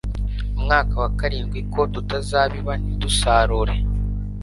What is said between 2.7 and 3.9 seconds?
ntidusarure